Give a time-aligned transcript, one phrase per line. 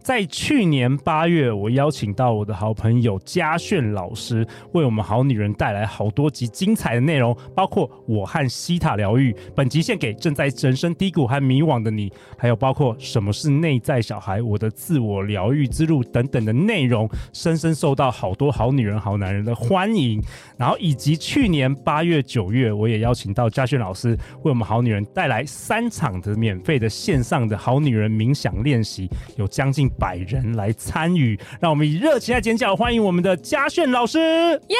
[0.00, 9.36] 在去年八月，我邀请到我的好朋友嘉炫老师，为我们好女人带来好多集精彩的内容，包括我和西塔疗愈。
[9.54, 20.22] 本集献给正在人生低谷和迷惘的你，还有包括什么是内在小孩、我的自我疗愈之路等等的内容，深深受到好多好女人、好男人的欢迎。
[20.56, 29.06] 然后以及去年八月、九月，我也邀请到嘉炫老师，为我们好女人带来三场的免费的线上的好女人冥想练习，
[29.36, 29.87] 有将近。
[29.98, 34.18] 百人来参与，让我们以热情来尖叫，欢迎我们的嘉炫老师！
[34.18, 34.76] 耶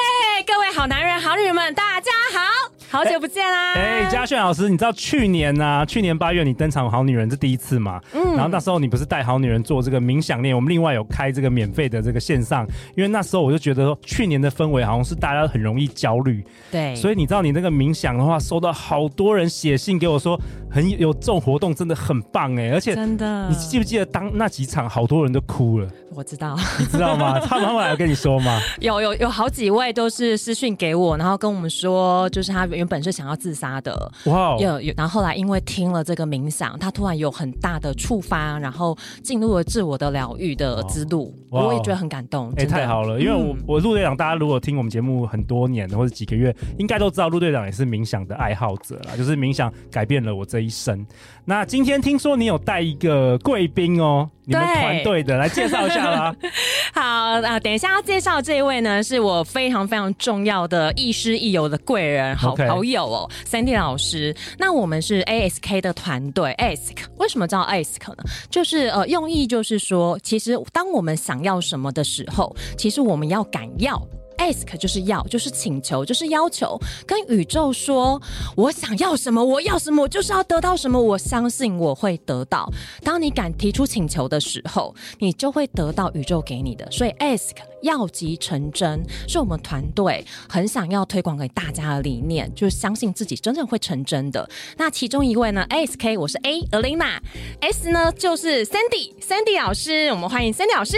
[0.47, 3.75] 各位好男人、好女人们，大家好，好久不见啦！
[3.75, 5.85] 哎、欸，嘉炫老师，你知道去年呢、啊？
[5.85, 8.01] 去年八月你登场《好女人》是第一次嘛？
[8.15, 25.87] 嗯，然后那时候你不是带好女人做这个冥想练，我们另外有开这个免费的这个线上，因为那时候我就觉得说，去年的氛围好像是大家很容易焦虑，对，所以你知道你那个冥想的话，收到好多人写信给我说，很有这种活动真的很棒哎，而且真的，你记不记得当那几场好多人都哭了？
[26.15, 27.39] 我知道，你知道吗？
[27.39, 28.59] 他们后来有跟你说吗？
[28.81, 42.51] 有有有好几位都是私讯给我，然后跟我们说，就是他原本是想要自杀的，哇 Wow，有有，然后后来因为听了这个冥想，他突然有很大的触发，然后进入了自我的疗愈的之路，wow, 我也觉得很感动。
[42.51, 51.05] 哎、欸，太好了，因为我、嗯、我陆队长，大家如果听我们节目很多年或者几个月，应该都知道陆队长也是冥想的爱好者啦，就是冥想改变了我这一生。
[51.45, 54.31] 那今天听说你有带一个贵宾哦。
[54.49, 56.35] 你们团队的来介绍一下吧。
[56.95, 64.35] 好啊、呃，等一下要介绍这一位呢，是我非常非常重要的亦师亦友的贵人，好朋友哦，Sandy 老师。
[64.59, 68.25] 那我们是 ASK 的团队，ASK 为什么叫 ASK 呢？
[68.51, 74.01] 就是呃，用意就是说，其实当我们想要什么的时候，其实我们要敢要。
[74.39, 78.21] Ask 就是要，就是请求，就是要求，跟宇宙说，
[78.57, 82.73] 我想要什么，我要什么，我就是要得到什么，我相信我会得到。
[83.03, 86.89] 当你敢提出请求的时候，你就会得到宇宙给你的。
[86.91, 94.49] 所以 Ask 要即成真，是我们团队很想要推广给大家的理念，就是相信自己真正会成真的。
[94.77, 100.97] 那其中一位呢，ASK 我是 A，Alina，S 呢就是 Sandy，Sandy 老师，我们欢迎 Sandy 老师。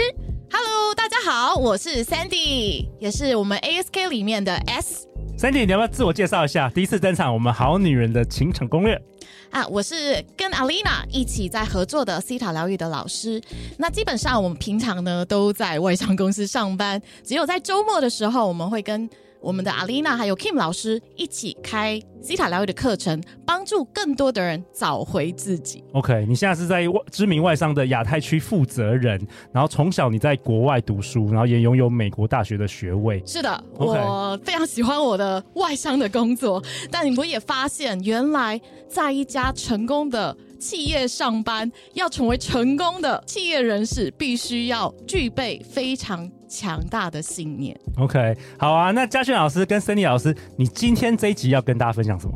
[0.53, 5.07] Hello，大家好，我是 Sandy，也是我们 ASK 里面的 S。
[5.37, 6.69] Sandy，你要不要自我介绍一下？
[6.69, 9.01] 第一次登场，我们好女人的情场攻略
[9.49, 13.41] 啊，我是跟 Alina 一起在合作的西塔疗愈的老师。
[13.77, 19.09] 那基本上我们平常呢都在外商公司上班，只有在周末的时候，我们会跟
[19.41, 25.83] 我们的阿丽娜还有 Kim 老师一起开西塔疗愈的课程，帮助更多的人找回自己。
[25.93, 29.19] OK，你现在是在外知名外商的亚太区负责人，
[29.51, 33.21] 然后从小你在国外读书，然后也拥有美国大学的学位。
[33.25, 47.77] 是的.我非常喜欢我的外商的工作，但我也发现，原来在一家成功的企业上班，要成为成功的企业人士，必须要具备非常强大的信念。
[47.97, 52.33] OK，好啊，那嘉轩老师跟森尼老师，你今天这一集要跟大家分享什么？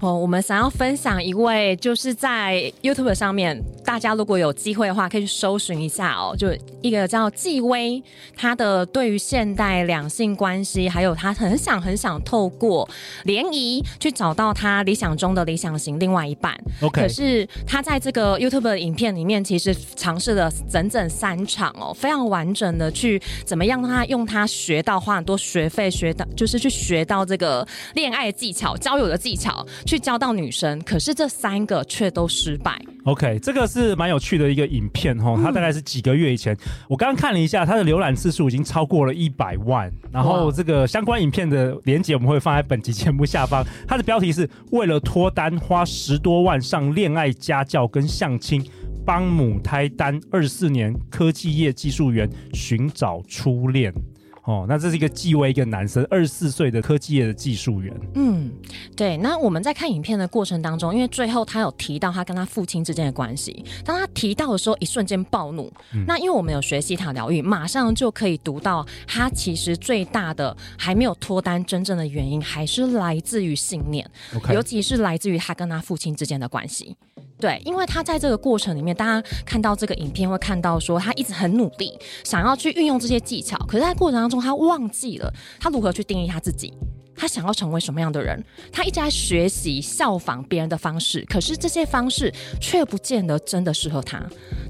[0.00, 6.34] 哦，我们想要分享一位，就是在 YouTube 上面，大家如果有机会的话，可以去搜寻一下哦。
[6.36, 6.48] 就
[6.82, 8.02] 一个叫纪薇，
[8.36, 12.88] 他的对于现代两性关系，还有他很想很想透过
[13.24, 16.54] 联谊去找到他理想中的理想型另外一半。
[16.80, 29.66] OK，可是他在这个 YouTube 的影片里面，其实尝试了整整三场哦，非常完整的去怎么样让他用他学到花很多学费学到，就是去学到这个恋爱技巧、交友的技巧。
[29.86, 32.80] 去教到女生，可是这三个却都失败。
[33.04, 36.58] OK，这个是蛮有趣的一个影片哈，它大概是几个月以前，嗯、
[36.88, 39.92] 我刚刚看了一下，它的浏览次数已经超过了一百万。
[40.10, 43.62] 然后这个相关影片的连接我们会放在本集节目下方。
[43.86, 48.64] 它的标题是为了脱单花十多万上恋爱家教跟相亲，
[49.04, 53.92] 帮母胎单二十四年科技业技术员寻找初恋。
[54.44, 57.94] 哦，那这是一个纪薇，一个男生，二十四岁的科技业的技术员。
[58.14, 58.50] 嗯，
[58.94, 59.16] 对。
[59.16, 65.72] 那我们在看影片的过程当中，因为最后他有提到他跟他父亲之间的关系，当他提到的时候，一瞬间暴怒。
[65.94, 74.06] 嗯、那因为我们有学习塔疗愈，马上就可以读到他其实最大的还没有脱单真正的原因，还是来自于信念
[74.52, 76.94] 尤其是来自于他跟他父亲之间的关系。
[77.44, 81.92] 对，因为他在这个过程里面，大家看到这个影片会看到说，他一直很努力，
[82.24, 85.30] 想要去运用这些技巧，可是，在过程当中，他忘记了
[85.60, 86.72] 他如何去定义他自己。
[87.16, 88.42] 他想要成为什么样的人？
[88.72, 94.22] 他一直在学习效仿别人的方式，可是这些方式却不见得真的适合他。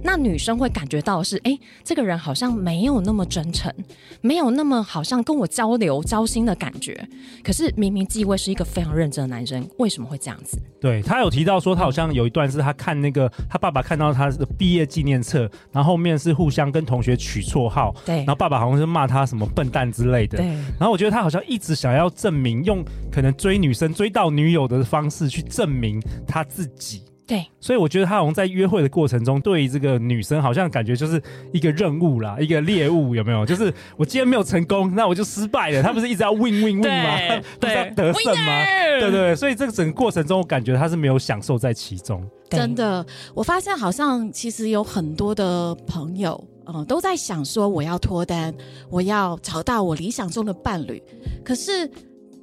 [0.03, 3.73] 那女生会感觉到的是，哎，这个人好像没有那么真诚，
[4.21, 7.09] 没有那么好像跟我交流交心的感觉。
[7.43, 10.59] 可是明明继位是一个非常认真的男生，为什么会这样子？
[10.81, 20.47] 对，他有提到说，他好像有一段是他看那个他爸爸看到他的毕业纪念册，然后后面是互相跟同学取绰号，对，然后爸爸好像是骂他什么笨蛋之类的，对。
[20.79, 27.03] 然后我觉得他好像一直想要证明，用可能追女生追到女友的方式去证明他自己。
[27.27, 31.19] 对，所以我觉得他好像在约会的过程中，对于这个女生好像感觉就是
[31.55, 33.47] 一个任务啦，一个猎物，有没有？
[33.47, 35.83] 就是我今天没有成功，那我就失败了。
[35.83, 37.17] 他不是一直要 win win win 吗？
[37.59, 38.65] 对 是要得胜吗？
[39.01, 42.23] 对对对，所以这个整个过程中，我感觉他是没有享受在其中。
[42.51, 48.55] 真的，我发现好像其实有很多的朋友，嗯，都在想说我要脱单，
[48.91, 51.03] 我要找到我理想中的伴侣，
[51.43, 51.91] 可是。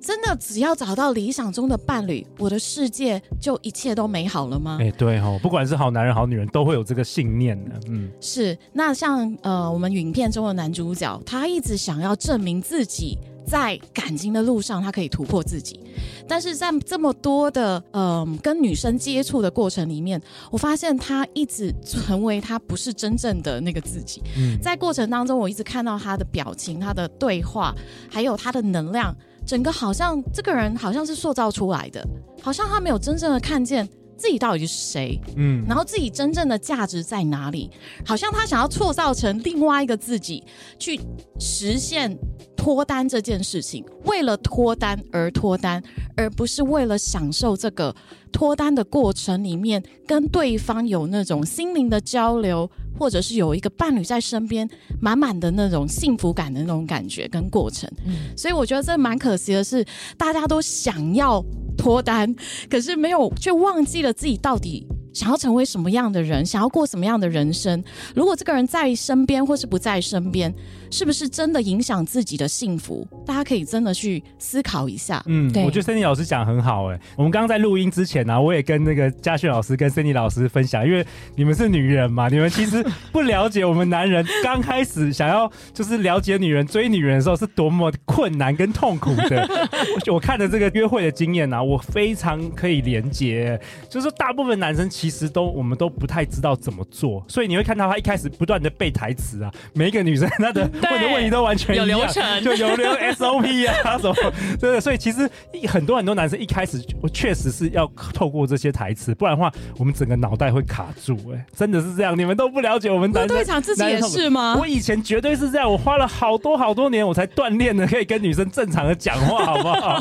[0.02, 4.78] 真的只要找到理想中的伴侣，我的世界就一切都美好了吗？
[4.80, 7.80] 哎、欸，对哦，不管是好男人好女人，都会有这个信念的。
[7.88, 8.58] 嗯，是。
[8.74, 13.16] 那像呃，我们影片中的男主角，他一直想要证明自己
[13.46, 15.80] 在感情的路上，他可以突破自己。
[16.28, 20.20] 但是在这么多的嗯、呃、跟女生接触的过程里面，
[20.50, 24.24] 我发现他一直成为他不是真正的那个自己。
[24.36, 27.76] 嗯，在过程当中，我一直看到他的表情、他的对话，
[28.10, 29.16] 还有他的能量。
[29.52, 32.02] 整个好像这个人好像是塑造出来的，
[32.42, 37.70] 好像他没有真正的看见自己到底是谁，嗯，然后自己真正的价值在哪里，
[38.06, 40.42] 好像他想要塑造成另外一个自己，
[40.80, 40.98] 去
[41.38, 42.18] 实现
[42.56, 45.84] 脱单这件事情，为了脱单而脱单，
[46.16, 47.94] 而不是为了享受这个
[48.32, 52.72] 脱单的过程里面跟对方有那种心灵的交流。
[53.02, 54.70] 或者是有一个伴侣在身边，
[55.00, 59.84] 满满的那种幸福感的那种感觉跟过程，嗯，所以我觉得这蛮可惜的是，
[60.20, 61.44] 大家都想要
[61.76, 62.36] 脱单，
[62.70, 64.86] 可是没有，却忘记了自己到底。
[65.14, 67.84] 想要成为什么样的人，想要过什么样的人生？
[68.16, 70.54] 如果这个人在身边，或是不在身边，
[70.90, 73.06] 是不是真的影响自己的幸福？
[73.26, 75.22] 大家可以真的去思考一下。
[75.26, 76.88] 嗯，对，我觉得 Sandy 老师讲得很好。
[76.92, 81.06] 哎，我们刚刚在录音之前呢、啊，我也跟那个嘉轩老师跟 Sandy 老师分享，因为
[81.36, 89.48] 你们是女人嘛，你们其实不了解我们男人刚开始想要就是了解女人、追女人的时候是多么困难跟痛苦的。
[90.12, 93.60] 我看的这个约会的经验呢、啊，我非常可以连接，
[93.90, 94.90] 就是大部分男生。
[95.02, 100.62] 其实都我们都不太知道怎么做，所以你会看到他一开始不断的背台词啊，每一个女生她的
[100.92, 104.16] 问的问题都完全，有流程， 就有流 SOP 啊 什么，
[104.62, 105.28] 对，所以其实
[105.68, 106.80] 很多很多男生一开始
[107.12, 111.18] 确实是要透过这些台词，不然的话我们整个脑袋会卡住。
[111.34, 113.36] 哎，真的是这样，你们都不了解我们男生。
[113.36, 114.56] 队长自己也是吗？
[114.60, 120.00] 我以前绝对是这样，我花了好多好多年我才锻炼的，可以跟女生正常的讲话，好不好？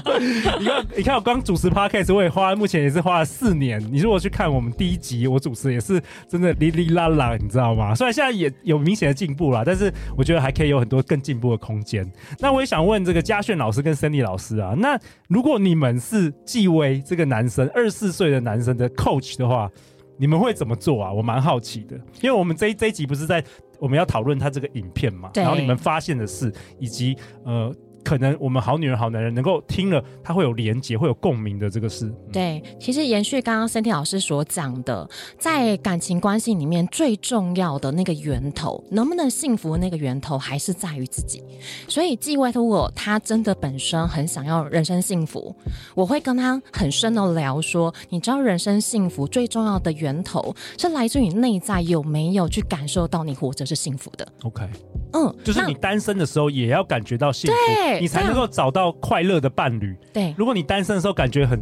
[0.59, 3.81] 你看，你看我刚主持 Podcast 我也花，目前也是花了四年。
[3.91, 7.95] 你如果去看我们第一集我主持也是真的哩哩啦啦，你知道吗？
[7.95, 12.11] 虽然现在也有明显的进步啦，但是我觉得还可以有很多更进步的空间。
[12.39, 14.99] 那我也想问这个嘉炫老师跟 Sandy 老师啊，那
[15.29, 19.71] 如果你们是纪威这个男生二十四岁的男生的 coach 的话，
[20.19, 21.13] 你们会怎么做啊？
[21.13, 23.43] 我蛮好奇的，因为我们这一这一集不是在
[23.79, 27.75] 我们要讨论他这个影片嘛，然后你们发现的事以及呃。
[28.11, 32.13] 可能我们好女人好男人能够听了，他会有连结，会有共鸣的这个事。
[32.33, 41.41] 对，其实延续刚刚 Sandy 老师所讲的，在感情关系里面最重要的那个源头，能不能幸福的那个源头，还是在于自己。
[41.87, 45.55] 所以既外托我他真的本身很想要人生幸福，
[45.95, 54.27] 我会跟他很深的聊说，你知道人生幸福最重要的源头是来自于内在有没有去感受到你活着是幸福的。
[54.43, 54.69] OK，
[55.13, 57.57] 嗯，就是你单身的时候也要感觉到幸福。
[58.01, 59.97] 你才能够找到快乐的伴侣。
[60.13, 61.61] 对，如果你单身的时候感觉很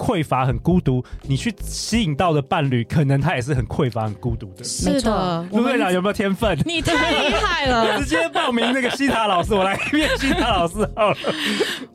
[0.00, 4.64] 匮乏、很孤独，你去吸引到的伴侣，可能他也是很匮乏、很孤独的。
[4.64, 6.58] 是的，陆队长有没有天分？
[6.64, 7.98] 你太厉害了！
[8.00, 11.16] 直接报名那个西塔老师，我来面西塔老师好了。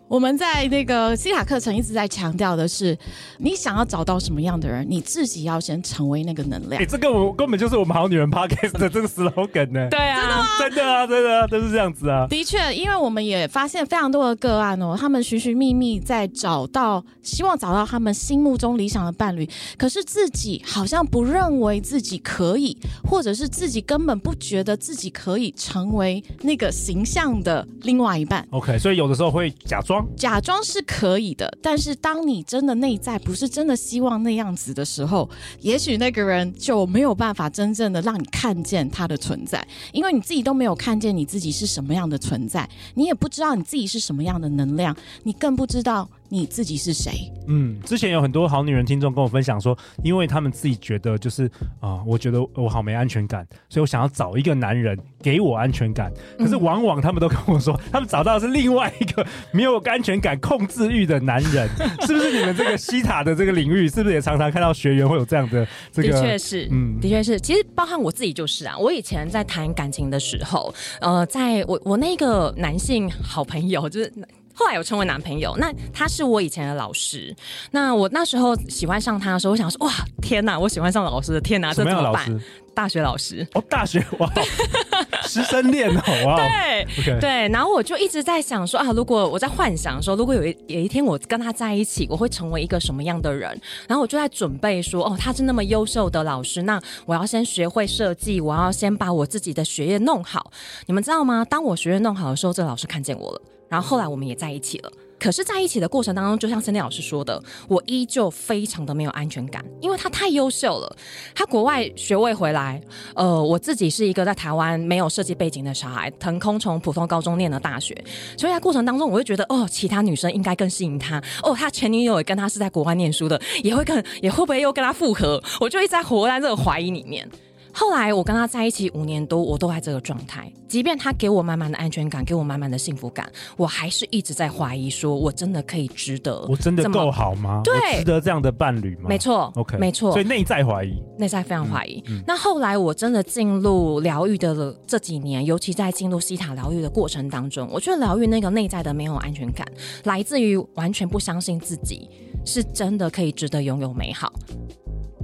[0.08, 2.96] 我们在那个西塔课程一直在强调的是，
[3.40, 6.80] 你想要找到什么样的人，你自己要先成为那个能量。
[6.80, 9.88] 哎、欸，这个我根本就是我们好女人 Podcast 的这个 slogan 呢。
[9.90, 10.46] 对啊，真的吗？
[10.60, 12.28] 真的啊，真的啊，都是这样子啊。
[12.30, 17.95] 的确，因为我们也发现非常多的个案哦，他们寻寻觅觅在找到，希望找到他。
[17.96, 19.48] 他们心目中理想的伴侣，
[19.78, 22.78] 可是自己好像不认为自己可以，
[23.10, 28.46] 或者是自己根本不觉得自己可以成为那个形象的另外一半。
[28.52, 35.30] OK，所以有的时候会假装，假装是可以的，但是当你真的内在不是真的希望那样子的时候，
[35.62, 46.10] 也许那个人就没有办法真正的让你看见他的存在，因为你自己都没有看见你自己是什么样的存在，你也不知道你自己是什么样的能量，你更不知道。
[46.30, 47.32] 你自己是谁？
[47.48, 51.46] 嗯，之前有很多好女人听众跟我分享说，因为他们自己觉得就是
[51.80, 56.12] 啊、呃，我觉得我好没安全感，所以我想要找一个男人给我安全感。
[56.38, 61.70] 可是往往他们都跟我说，嗯、他们找到的是另外一个 没有安全感、控制欲的男人，
[62.08, 62.32] 是不是？
[62.38, 66.10] 你们这个西塔的这个领域，是不是也常常看到学员会有这样的这个？
[66.10, 67.40] 的确是，嗯，的确是。
[67.40, 74.12] 其实包含我自己就是啊，我以前在谈感情的时候，呃，在我我那个男性好朋友就是。
[74.56, 77.36] 后来有成为男朋友，那他是我以前的老师。
[77.72, 80.58] 那我那时候喜欢上他的时候，我想说：哇，天哪！
[80.58, 82.42] 我喜欢上老师的天哪，这怎么办？
[82.74, 84.30] 大学老师哦，大学哇，
[85.24, 87.48] 师生恋哦，哇，对对。
[87.48, 93.50] 然后我就一直在想说啊，如果我在幻想说，如果有一有一天我跟他在一起，我会成为一个什么样的人？
[93.88, 100.52] 然后我就在准备说，哦，他是那么优秀的老师，那我要先学会设计，我要先把我自己的学业弄好。
[100.86, 101.46] 你们知道吗？
[101.46, 103.42] 当我学业弄好的时候，这个老师看见我了。
[103.68, 110.96] 然后后来我们也在一起了，可是在一起的过程当中，就像森迪老师说的，我依旧非常的没有安全感，因为他太优秀了，
[111.34, 112.80] 他国外学位回来，
[113.16, 117.96] 呃，我自己是一个在台湾没有设计背景的小孩，腾空从普通高中念了大学，
[118.38, 127.28] 所以在过程当中，我会觉得，哦，其他女生应该更吸引他，哦，他前女友也跟他是在国外念书的，也会跟也会不会又跟他复合，我就一直在活在这个怀疑里面。
[127.76, 130.50] 后来我跟他在一起五年多，我都在这个状态。
[130.66, 136.46] 即便他给我满满的安全感，给我满满的幸福感，我还是一直在怀疑：说我真的可以值得？
[136.48, 137.62] 我真的够好吗？
[137.66, 139.10] 对，值得这样的伴侣吗？
[139.10, 140.14] 没错，OK，没错。
[140.14, 142.02] 所以内在怀疑，内在非常怀疑。
[142.08, 149.68] 嗯嗯、那后来我真的进入疗愈的这几年，尤其在进入西塔疗愈的过程当中，我觉得疗愈那个内在的没有安全感，
[150.06, 152.10] 来自于完全不相信自己
[152.46, 154.32] 是真的可以值得拥有美好。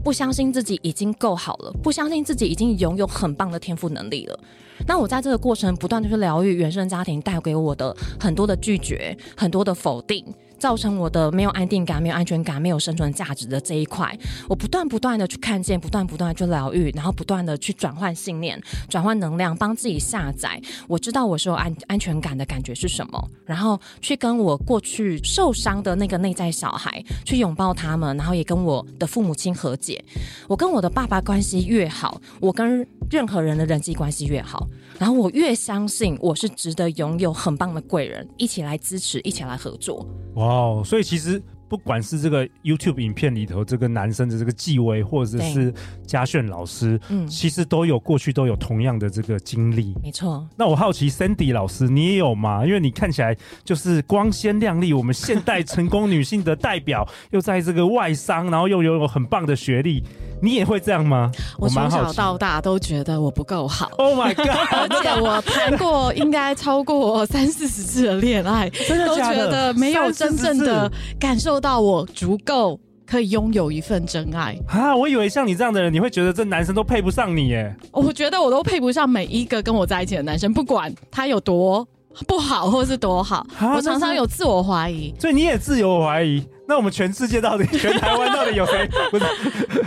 [0.03, 4.39] 不相信自己已经够好了，不相信自己已经拥有很棒的天赋能力了。
[4.87, 10.25] 那我在这个过程不断的去疗愈原生家庭带给我的很多的拒绝，很多的否定。
[10.61, 14.15] 造成我的没有安定感、没有安全感、没有生存价值的这一块，
[14.47, 20.61] 我不断不断的去看见，不断不断的去疗愈，然后不断的去转换信念、转换能量，帮自己下载。
[20.87, 30.05] 我知道我是有安安全感的感觉是什么，然后去跟我过去受伤的那个内在小孩去拥抱他们，然后也跟我的父母亲和解。
[30.47, 34.65] 我跟我的爸爸关系越好，我跟任何人的人际关系越好，
[34.97, 40.07] 然后我越相信我是值得拥有很棒的贵人，一起来支持，一起来合作。
[40.35, 45.73] 哇哦，所以其实不管是这个 YouTube 影片里头这个男生的这个纪威，或者是
[46.07, 50.47] 嘉炫老师，嗯，其实都有过去都有同样的这个经历，没错。
[50.55, 52.65] 那我好奇，Sandy 老师你也有吗？
[52.65, 60.01] 因为你看起来就是光鲜亮丽，我们现代成功女性的代表，又在这个外商，然后又拥有很棒的学历。
[60.41, 61.31] 你也会这样吗？
[61.57, 63.89] 我从小到大都觉得我不够好。
[63.97, 64.47] Oh my god！
[64.47, 69.07] 而且我谈过应该超过三四十次的恋爱， 真的的？
[69.07, 74.95] 都觉得没有真正的感受到我足够可以拥有一份真爱啊！
[74.95, 77.75] 我以为像你这样的人，你会觉得这男生都配不上你耶。
[77.91, 81.85] 我觉得我都配不上每一个跟我在一起的男生，不管他有多
[82.27, 85.13] 不好或是多好，啊、我常常有自我怀疑。
[85.19, 86.45] 所以你也自由怀疑？
[86.67, 88.89] 那我们全世界到底， 全台湾到底有谁？
[89.09, 89.25] 不是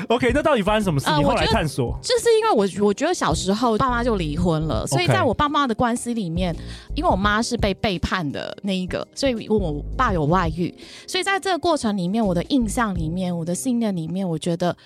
[0.09, 1.07] ，OK，那到底发生什么事？
[1.17, 6.55] 你后来探索，就是因为我我觉得小时候爸妈就离婚了，所以在我爸妈的关系里面，
[6.95, 10.75] 因为我妈是被背叛的那一个，所以我爸有外遇，
[11.07, 14.77] 所以在这个过程里面，我的印象里面，我的信念里面，我觉得。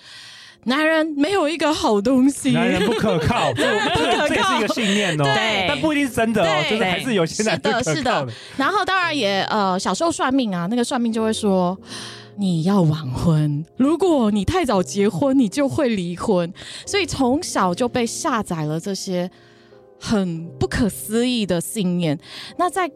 [0.65, 5.23] 男人没有一个好东西，男人不可靠， 这不可靠，这是一个信念哦。
[5.23, 8.27] 对，但不一定是真的哦，就是还是有些男人是的，是的。
[8.57, 11.77] 然后当然也呃，小时候算命啊，那个算命就会说
[12.37, 16.51] 你要晚婚，如果你太早结婚，你就会离婚。
[16.85, 19.29] 所以从小就被下载了这些
[19.99, 22.19] 很不可思议的信念。
[22.57, 22.89] 那在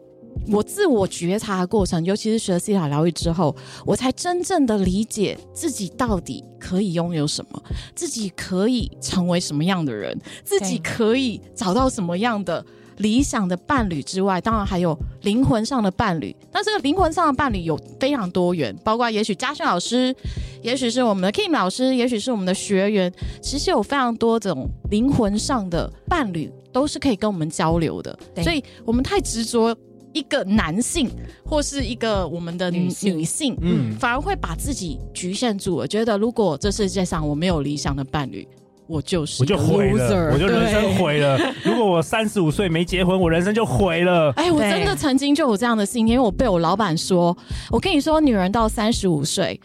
[0.48, 3.54] 我自我觉察的过程，尤其是学了西塔疗愈之后，
[3.86, 7.62] 我才真正的理解自己到底可以拥有什么，
[7.94, 12.64] 自己可以成为什么样的人，自己可以找到什么样的
[12.98, 16.34] 理想的伴侣之外，当然还有灵魂上的伴侣。
[16.52, 20.14] 但这个灵魂上的伴侣有非常多元，包括也许嘉轩老师，
[20.62, 23.10] 也许是我们的 Kim 老师，也许是我们的学员，
[23.40, 28.16] 其实有非常多种灵魂上的伴侣都是可以跟我们交流的。
[28.42, 29.74] 所以我们太执着。
[30.14, 31.10] 一个男性
[31.44, 38.46] 或是一个我们的女性，女性嗯，反而会把自己局限住我，觉得如果这世界上我没有理想的伴侣，
[38.86, 41.38] 我就是我就毁了，我就人生毁了。
[41.64, 44.30] 如果我三十五岁没结婚，我人生就毁了。
[44.36, 47.36] 哎，我真的曾经就有这样的信念，因为我被我老板说，
[47.70, 49.60] 我跟你说，女人到三十五岁，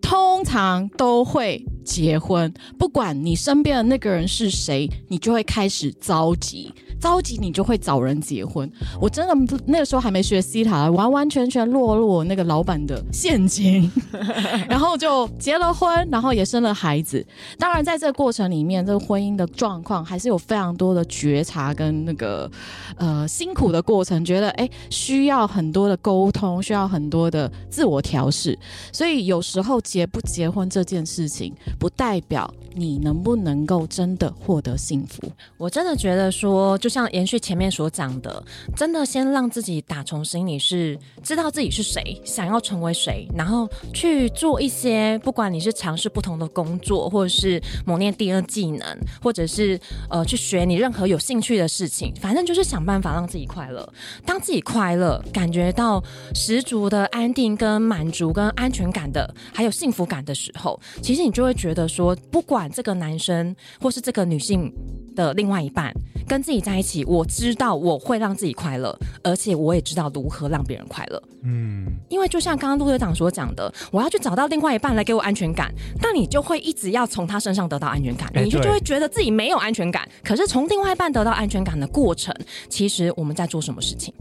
[0.00, 6.72] 通常都会结婚，不管你身边的那个人是谁，你就会开始着急。
[7.00, 8.70] 着急，你就会找人结婚。
[9.00, 13.90] 我真的那个时候还没学西塔，完完全全落入我那个老板的陷阱，
[14.70, 17.26] 然后就结了婚，然后也生了孩子。
[17.58, 22.48] 当然，在这个过程里面，这个婚姻的状况还是有非常多的觉察跟那个
[22.96, 28.56] 呃辛苦的过程，觉得哎需要很多的沟通，需要很多的自我调试。
[28.92, 35.20] 所以有时候结不结婚这件事情，不代表你能不能够真的获得幸福。
[35.56, 36.92] 我真的觉得说就。
[36.92, 38.44] 像延续前面所讲的，
[38.76, 48.86] 真的先让自己打从心里是知道自己是谁，想要成为谁，然后去做一些，不管你是尝试不同的工作，或者是磨练第二技能，
[49.22, 53.90] 或者是呃去学你任何有兴趣的事情，反正就是想办法让自己快乐。
[54.26, 64.72] 当自己快乐，感觉到十足的安定、跟满足、跟安全感的，还有幸福感的时候，其实你就会觉得说，不管这个男生或是这个女性
[65.14, 65.92] 的另外一半
[66.26, 71.22] 跟自己在一起，我知道我会让自己快乐，而且我也知道如何让别人快乐。
[71.42, 80.08] 嗯，因为就像刚刚陆队长所讲的，我要去找到另外一半来给我安全感，那你就会一直要从他身上得到安全感，你就就会觉得自己没有安全感。
[80.22, 82.34] 可是从另外一半得到安全感的过程，
[82.68, 84.14] 其实我们在做什么事情？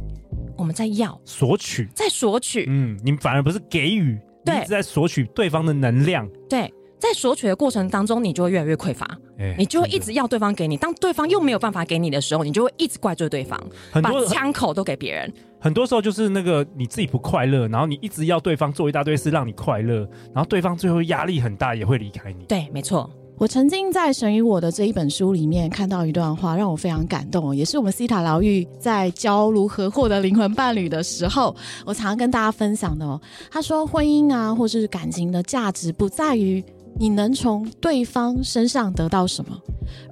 [0.58, 2.66] 我们在要索取，在索取。
[2.68, 6.28] 嗯，你反而不是给予，一直在索取对方的能量。
[6.50, 6.72] 对。
[7.02, 9.06] 在索取的过程当中，你就会越来越匮乏，
[9.40, 10.78] 欸、你就会一直要对方给你。
[10.78, 13.60] 当对方又没有办法给你的时候，你就会一直怪罪对方，
[13.92, 15.34] 很多把枪口都给别人。
[15.60, 22.46] 很多时候就是那个你自己不快乐，然后你一直要对方做一大堆事让你快乐，然后对方最后压力很大，也会离开你。
[22.46, 23.10] 对，没错。
[23.38, 33.20] 我曾经在《神与我》的这一本书里面看到一段话，让我非常感动，也是我们西塔疗愈在教如何获得灵魂伴侣的时候，我常常跟大家分享的哦。
[33.50, 36.64] 他说，婚姻啊，或是感情的价值不在于。
[36.98, 39.58] 你能从对方身上得到什么？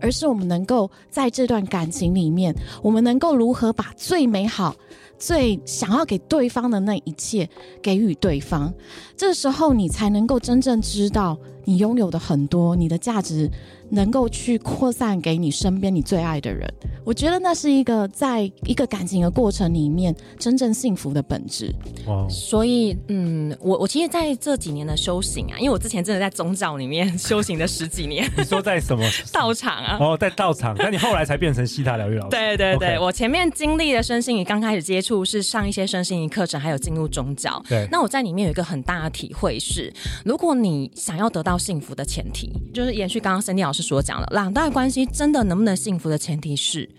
[0.02, 4.76] 而是我们能够在这段感情里面，我们能够如何把最美好、
[5.18, 7.50] 最想要给对方的那一切
[7.82, 8.74] 给予对方。
[9.15, 11.38] 这时候，你才能够真正知道
[11.69, 13.47] 你拥有的很多，你的价值。
[13.91, 16.71] 能够去扩散给你身边你最爱的人，
[17.03, 21.73] 我觉得那是一个在一个感情的过程里面真正幸福的本质。
[22.05, 22.29] 哇！
[22.29, 28.29] 所以，嗯，我我其实在这几年的修行啊，因为我之前真的在宗教里面修行了十几年。
[28.38, 29.03] 你说在什么
[29.34, 29.97] 道场啊？
[29.99, 30.75] 哦，在道场。
[30.77, 32.29] 那你后来才变成西塔疗愈老师？
[32.29, 33.01] 对对对，Okay.
[33.01, 37.60] 我前面经历的身心灵，刚开始接触是上一些身心灵课程，还有进入宗教。
[37.67, 37.88] 对。
[37.91, 39.91] 那我在里面有一个很大的体会是，
[40.23, 43.84] 如果你想要得到幸福的前提，就是延续刚刚 Cindy 老师。
[43.84, 46.89] 所讲的，两段关系真的能不能幸福的前提是，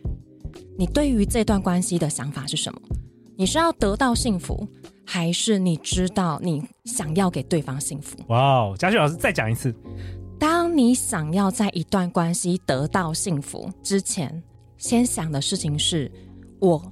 [0.78, 2.80] 你对于这段关系的想法是什么？
[3.36, 4.68] 你是要得到幸福，
[5.06, 8.18] 还是你知道你想要给对方幸福？
[8.28, 9.74] 哇哦，嘉旭老师再讲一次。
[10.38, 14.42] 当你想要在一段关系得到幸福之前，
[14.76, 16.10] 先想的事情是，
[16.60, 16.82] 我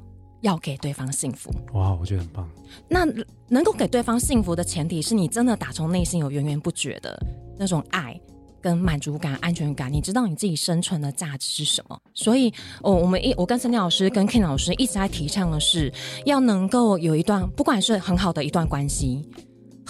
[0.43, 1.51] 要给对方幸福。
[1.73, 2.49] 哇，我觉得很棒。
[2.89, 3.07] 那
[3.49, 7.19] 能够给对方幸福的前提是你真的打从内心有源源不绝的
[7.59, 8.19] 那种爱。
[8.61, 11.97] 跟满足感、安全感，你知道你自己生存的价值是什么？
[12.13, 15.93] 所以，哦，我们一我跟森尼老师、跟 Ken 老师一直在提倡的是，
[16.27, 19.25] 要能够有一段，不管是很好的一段关系。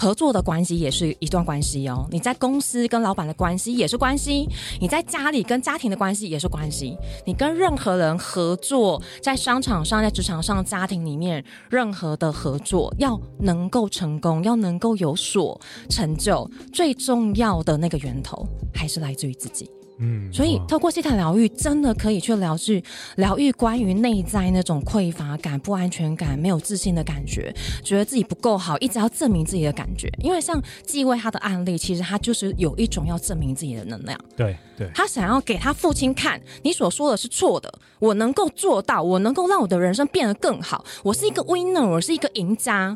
[0.01, 4.47] 合作的关系也是一段关系哦，你在公司跟老板的关系也是关系，
[4.79, 15.59] 你在家里跟家庭的关系也是关系，你跟任何人合作，在商场上、在职场上、家庭里面，任何的合作要能够成功，要能够有所
[15.89, 19.69] 成就，最重要的那个源头还是来自于自己。
[19.99, 22.83] 嗯，所以透过希塔疗愈，真的可以去疗愈
[23.17, 30.09] 疗愈关于内在那种匮乏感、不安全感、没有自信的感觉，觉得自己不够好，一直要证明自己的感觉。
[30.19, 34.17] 因为像继位他的案例，其实他就是有一种要证明自己的能量。
[34.37, 42.95] 对对，他想要给他父亲看，你所说的是错的，我能够做到，我能够让我的人生变得更好，我是一个 winner，我是一个赢家。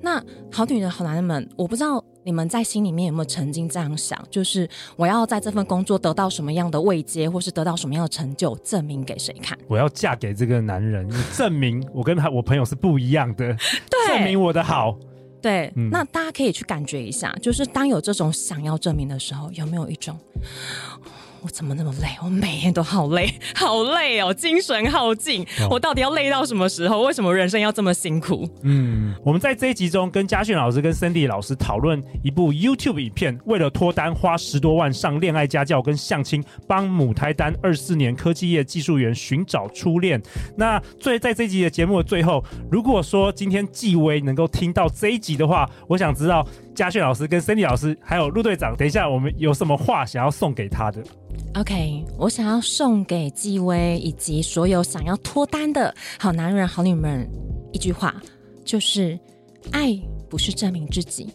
[0.00, 0.22] 那
[0.52, 2.04] 好女人、好男人们，我不知道。
[2.28, 4.22] 你们在心里面有没有曾经这样想？
[4.30, 9.58] 就是我要在这份工作得到什么样的慰藉，或是得到什么样的成就，证明给谁看？
[9.66, 13.56] 我要嫁给这个男人，证明我跟他我朋友是不一样的，
[13.88, 14.94] 对，证明我的好。
[15.40, 20.14] 对，嗯，那大家可以去感觉一下，就是当有这种想要证明的时候，有没有一种
[21.42, 22.08] 我怎么那么累？
[22.22, 25.42] 我每天都好累， 好累哦，精神耗尽。
[25.60, 27.02] 哦、我到底要累到什么时候？
[27.02, 28.48] 为什么人生要这么辛苦？
[28.62, 40.20] 嗯，我们在这一集中跟嘉训老师跟 Sandy 老师讨论一部 YouTube 影片，为了脱单花十多万上恋爱家教跟相亲，帮母胎单二四年科技业技术员寻找初恋。
[40.56, 46.46] 那最在这一集的节目的最后，如果说今天纪威能够听到这一集的话，我想知道
[46.78, 51.02] 嘉炫老师跟 Sandy 老师还有陆队长，等一下我们有什么话想要送给他的
[51.54, 57.28] ？OK，我想要送给纪薇以及所有想要脱单的好男人、好女人
[57.72, 58.14] 一句话，
[58.64, 59.18] 就是：
[59.72, 59.92] 爱
[60.30, 61.34] 不是证明自己，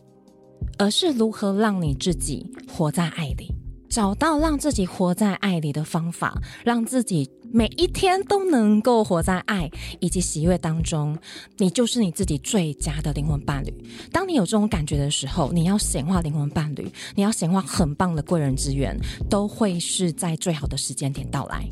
[0.77, 3.52] 而是如何让你自己活在爱里，
[3.93, 7.29] 找到让自己活在爱里的方法，让自己。
[7.51, 11.15] 每一天都能够活在爱以及喜悦当中，
[11.59, 13.71] 你就是你自己最佳的灵魂伴侣。
[14.11, 18.97] 当你有这种感觉的时候，你要显化灵魂伴侣，你要显化很棒的贵人资源，
[19.29, 21.69] 都会是在最好的时间点到来。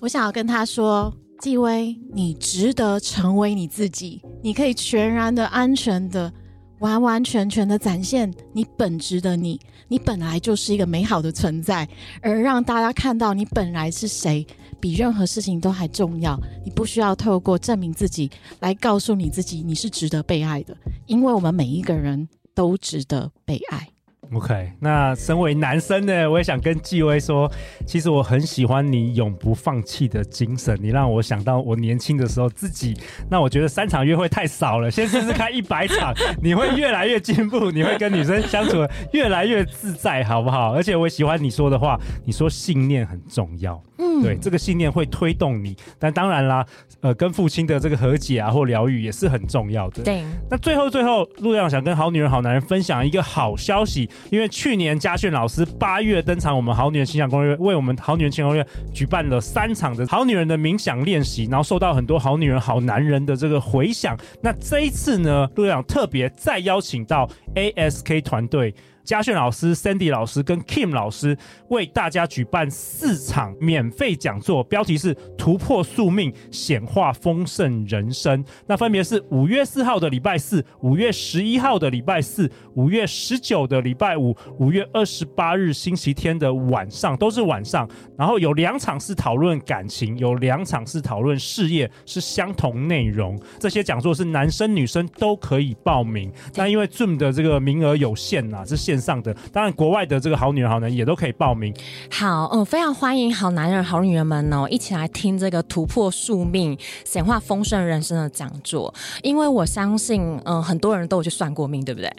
[0.00, 6.32] 我想要跟他说，纪薇，你值得成为你自己，你可以全然的、安全的、
[6.80, 9.60] 完完全全的展现你本质的你。
[9.90, 11.86] 你本来就是一个美好的存在，
[12.22, 14.46] 而让大家看到你本来是谁。
[14.80, 20.74] 比任何事情都还重要，你不需要透过证明自己来告诉你自己你是值得被爱的，
[21.06, 23.86] 因为我们每一个人都值得被爱。
[24.32, 27.50] OK，那身为男生呢，我也想跟纪威说，
[27.84, 30.78] 其实我很喜欢你永不放弃的精神。
[30.80, 32.96] 你让我想到我年轻的时候自己，
[33.28, 40.72] 那我觉得三场约会太少了，先试试看一百场，你会越来越进步，你会跟女生相处的越来越自在，好不好？
[40.72, 45.76] 而且我喜欢你说的话，你说信念很重要，嗯，对，这个信念会推动你。
[45.98, 46.64] 但当然啦，
[47.02, 50.02] 呃，跟父亲的这个和解啊或疗愈也是很重要的。
[50.02, 54.08] 对，那最后最后，陆亮想跟好女人好男人分享一个好消息。
[54.30, 64.18] 因为去年嘉训老师八月登场，我们好女人情场攻略为我们好女人情场攻略举办了三场的好女人的冥想练习，然后受到很多好女人好男人的这个回响。
[64.42, 68.74] 那这一次呢，陆亮特别再邀请到 ASK 团队。
[69.10, 71.36] 嘉训老师、Sandy 老师跟 Kim 老师
[71.70, 78.44] 为大家举办四场免费讲座，标题是“突破宿命，显化丰盛人生”。
[78.68, 87.90] 那分别是五月四号的礼拜四、五月十一号的礼拜四、五月十九的礼拜五、五月二十八日星期天的晚上，都是晚上。
[88.16, 93.36] 然后有两场是讨论感情，有两场是讨论事业，是相同内容。
[93.58, 96.32] 这些讲座是男生女生都可以报名。
[96.54, 101.74] 那因为 Zoom 的这个名额有限、啊，是限上的，当然国外的这个好女人好男人也都可以报名。
[102.10, 108.92] 好，嗯，非常欢迎好男人好女人们哦，一起来听这个突破宿命、显化丰盛人生的讲座。
[109.22, 112.10] 因为我相信，嗯，很多人都有去算过命，对不对？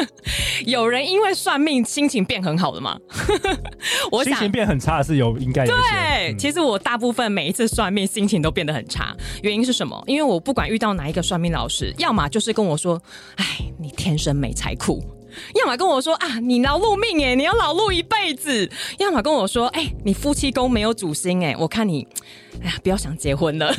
[0.66, 2.98] 有人因为算命心情变很好了吗？
[4.10, 5.72] 我想心情变很差是有，应该有。
[5.72, 10.02] 对，嗯、其实我大部分每一次算命心情都变得很差，原因是什么？
[10.06, 13.00] 因为我不管遇到哪一个算命老师，要么就是跟我说
[13.36, 13.44] ：“哎，
[13.78, 15.02] 你天生没财库。”
[15.54, 18.68] 要么跟我说啊，你劳碌命哎，你要劳碌一辈子；
[18.98, 22.06] 要么跟我说，哎、欸，你夫妻宫没有主星哎，我看你，
[22.62, 23.66] 哎呀，不要想结婚了。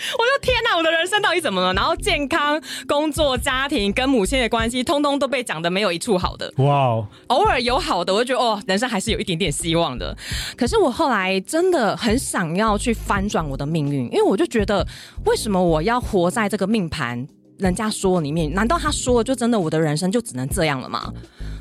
[0.00, 1.74] 我说天哪，我的人生到底怎么了？
[1.74, 6.50] 然后健康、工作、家庭跟母亲的关系，通通都被讲得没有一处好的。
[6.56, 10.16] 哇偶尔有好的，我就觉得哦，人生还是有一点点希望的。
[10.56, 14.86] 可是我后来真的很想要去翻转我的命运，因为我就觉得，
[15.26, 17.26] 为什么我要活在这个命盘？
[17.60, 21.12] 人家说里面，难道他说就真的我的人生就只能这样了吗？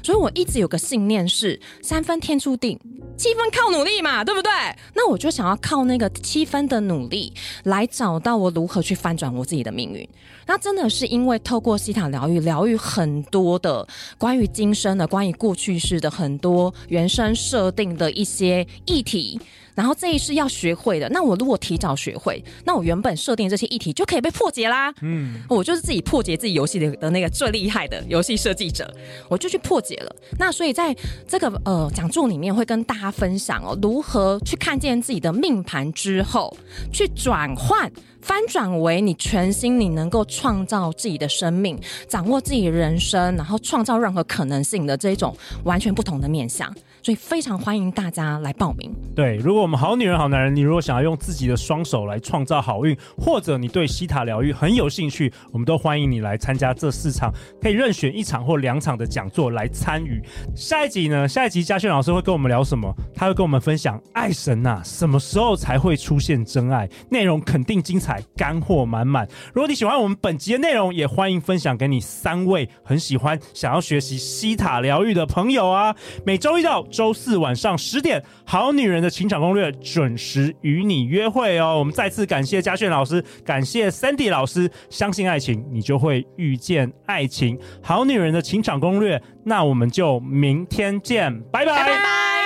[0.02, 2.80] 所以我一直有个信念是三分天注定，
[3.18, 4.50] 七分靠努力嘛，对不对？
[4.96, 7.34] 那我就想要靠那个七分的努力
[7.66, 10.08] 来找到我如何去翻转我自己的命运。
[10.48, 13.86] 那真的是因为透过西塔疗愈，疗愈很多的
[14.18, 19.40] 关于今生的、关于过去式的很多原生设定的一些议题。
[19.80, 24.94] 然后这一是要学会的，那我如果提早学会，那我原本设定这些议题就可以被破解啦。
[25.02, 28.94] 嗯，我就是自己破解自己游戏的的那个最厉害的游戏设计者，
[29.30, 30.14] 我就去破解了。
[30.38, 30.94] 那所以在
[31.26, 36.54] 这个呃讲座里面会跟大家分享哦，如何去看见自己的命盘之后，
[36.92, 37.90] 去转换。
[38.22, 46.70] 翻转为你全新，你能够创造自己的生命，掌握自己人生，然后创造任何可能性的这一种完全不同的面向，
[47.02, 48.94] 所以非常欢迎大家来报名。
[49.16, 60.22] 对，如果我们好女人好男人，你如果想要用自己的双手来创造好运，或者你对西塔疗愈很有兴趣，我们都欢迎你来参加这四场，可以任选一场或两场的讲座来参与。
[60.56, 61.28] 下一集呢？
[61.28, 62.94] 下一集嘉轩老师会跟我们聊什么？
[63.14, 66.90] 他会跟我们分享爱神呐、啊，什么时候才会出现真爱？
[67.10, 68.22] 内容肯定精彩。
[68.36, 69.28] 干货满满。
[69.54, 75.94] 如果你喜欢我们本集的内容，也欢迎分享给你三位很喜欢、想要学习西塔疗愈的朋友啊！
[76.26, 81.78] 每周一到周四晚上十点，《好女人的情场攻略》准时与你约会哦。
[81.78, 84.70] 我们再次感谢嘉炫老师，感谢 Sandy 老师。
[84.90, 87.60] 相信爱情，你就会遇见爱情。
[87.82, 92.39] 好女人的情场攻略，那我们就明天见，拜拜。